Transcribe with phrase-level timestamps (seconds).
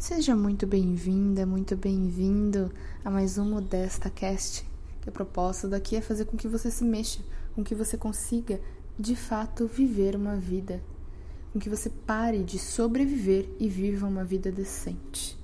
[0.00, 2.70] Seja muito bem-vinda, muito bem-vindo
[3.04, 4.64] a mais um Modesta Cast,
[5.00, 7.18] que a proposta daqui é fazer com que você se mexa,
[7.52, 8.60] com que você consiga,
[8.96, 10.80] de fato, viver uma vida,
[11.52, 15.36] com que você pare de sobreviver e viva uma vida decente,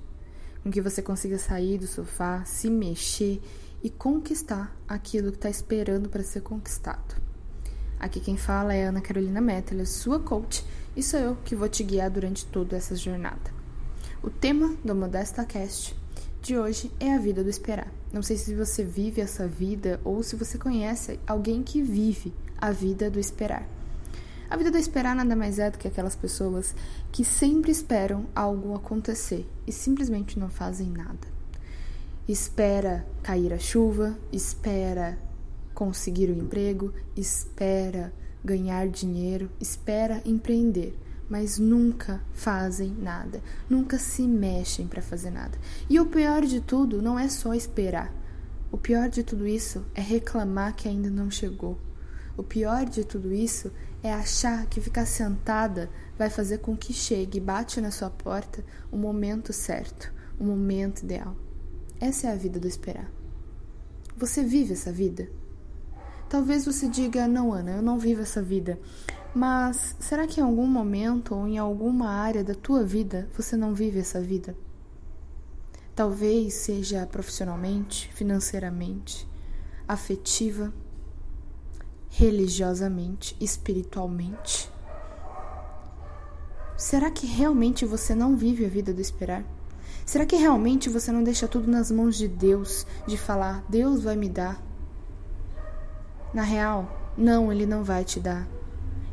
[0.62, 3.42] com que você consiga sair do sofá, se mexer
[3.82, 7.20] e conquistar aquilo que está esperando para ser conquistado.
[7.98, 10.64] Aqui quem fala é Ana Carolina Mettler, sua coach,
[10.96, 13.53] e sou eu que vou te guiar durante toda essa jornada.
[14.24, 15.94] O tema do Modesta Cast
[16.40, 17.92] de hoje é a vida do esperar.
[18.10, 22.70] Não sei se você vive essa vida ou se você conhece alguém que vive a
[22.70, 23.68] vida do esperar.
[24.48, 26.74] A vida do esperar nada mais é do que aquelas pessoas
[27.12, 31.28] que sempre esperam algo acontecer e simplesmente não fazem nada.
[32.26, 35.18] Espera cair a chuva, espera
[35.74, 38.10] conseguir o emprego, espera
[38.42, 45.58] ganhar dinheiro, espera empreender mas nunca fazem nada, nunca se mexem para fazer nada.
[45.88, 48.12] E o pior de tudo não é só esperar.
[48.70, 51.78] O pior de tudo isso é reclamar que ainda não chegou.
[52.36, 53.70] O pior de tudo isso
[54.02, 58.64] é achar que ficar sentada vai fazer com que chegue e bate na sua porta
[58.90, 61.36] o momento certo, o momento ideal.
[62.00, 63.10] Essa é a vida do esperar.
[64.16, 65.28] Você vive essa vida?
[66.28, 68.78] Talvez você diga: Não, Ana, eu não vivo essa vida.
[69.34, 73.74] Mas será que em algum momento ou em alguma área da tua vida você não
[73.74, 74.56] vive essa vida?
[75.92, 79.26] Talvez seja profissionalmente, financeiramente,
[79.88, 80.72] afetiva,
[82.10, 84.70] religiosamente, espiritualmente.
[86.76, 89.44] Será que realmente você não vive a vida do esperar?
[90.06, 94.14] Será que realmente você não deixa tudo nas mãos de Deus, de falar, Deus vai
[94.14, 94.62] me dar?
[96.32, 98.46] Na real, não, Ele não vai te dar.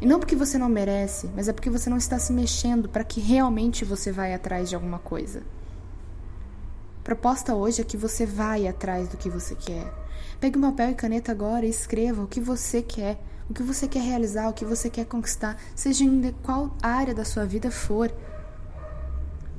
[0.01, 3.03] E não porque você não merece, mas é porque você não está se mexendo para
[3.03, 5.43] que realmente você vai atrás de alguma coisa.
[7.03, 9.93] Proposta hoje é que você vai atrás do que você quer.
[10.39, 13.87] Pegue um papel e caneta agora e escreva o que você quer, o que você
[13.87, 18.11] quer realizar, o que você quer conquistar, seja em qual área da sua vida for.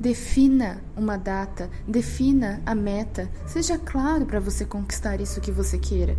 [0.00, 6.16] Defina uma data, defina a meta, seja claro para você conquistar isso que você queira.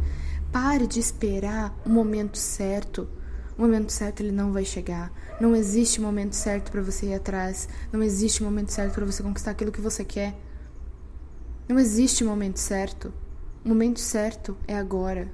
[0.50, 3.10] Pare de esperar o momento certo.
[3.58, 5.12] O momento certo ele não vai chegar.
[5.40, 7.68] Não existe momento certo para você ir atrás.
[7.92, 10.36] Não existe momento certo para você conquistar aquilo que você quer.
[11.68, 13.14] Não existe momento certo.
[13.64, 15.32] O momento certo é agora.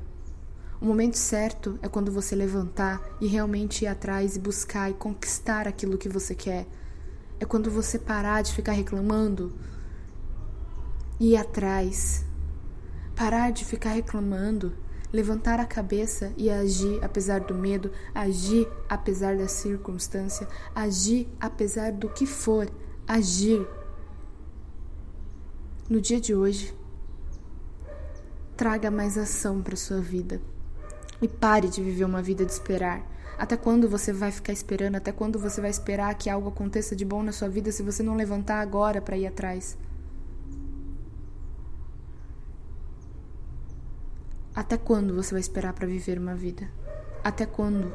[0.81, 5.68] O momento certo é quando você levantar e realmente ir atrás e buscar e conquistar
[5.68, 6.68] aquilo que você quer.
[7.40, 9.53] É quando você parar de ficar reclamando
[11.19, 12.25] e ir atrás.
[13.16, 14.74] Parar de ficar reclamando
[15.12, 22.09] levantar a cabeça e agir apesar do medo, agir apesar da circunstância, agir apesar do
[22.09, 22.70] que for,
[23.08, 23.66] agir.
[25.90, 26.74] No dia de hoje,
[28.56, 30.42] traga mais ação para sua vida
[31.22, 33.03] e pare de viver uma vida de esperar.
[33.38, 34.96] Até quando você vai ficar esperando?
[34.96, 38.03] Até quando você vai esperar que algo aconteça de bom na sua vida se você
[38.03, 39.78] não levantar agora para ir atrás?
[44.59, 46.70] Até quando você vai esperar para viver uma vida?
[47.24, 47.94] Até quando?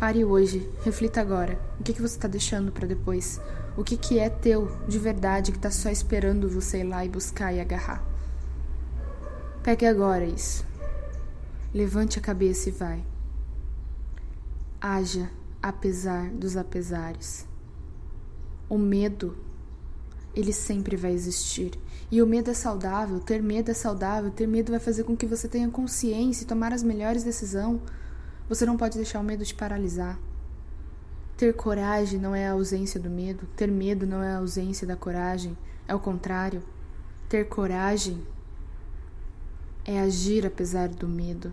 [0.00, 1.56] Pare hoje, reflita agora.
[1.78, 3.40] O que, que você está deixando para depois?
[3.76, 7.08] O que, que é teu de verdade que está só esperando você ir lá e
[7.08, 8.04] buscar e agarrar?
[9.62, 10.66] Pegue agora isso.
[11.72, 13.04] Levante a cabeça e vai.
[14.80, 15.30] Haja
[15.62, 17.46] apesar dos apesares.
[18.68, 19.38] O medo
[20.34, 21.78] ele sempre vai existir.
[22.10, 25.26] E o medo é saudável, ter medo é saudável, ter medo vai fazer com que
[25.26, 27.80] você tenha consciência e tomar as melhores decisões.
[28.48, 30.18] Você não pode deixar o medo te paralisar.
[31.36, 34.96] Ter coragem não é a ausência do medo, ter medo não é a ausência da
[34.96, 35.56] coragem,
[35.88, 36.62] é o contrário.
[37.28, 38.22] Ter coragem
[39.84, 41.52] é agir apesar do medo.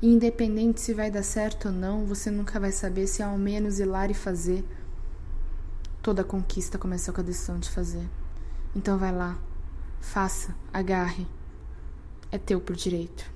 [0.00, 3.86] Independente se vai dar certo ou não, você nunca vai saber se ao menos ir
[3.86, 4.64] lá e fazer
[6.06, 8.08] Toda conquista começou com a decisão de fazer.
[8.76, 9.36] Então vai lá,
[10.00, 11.26] faça, agarre.
[12.30, 13.28] É teu por direito.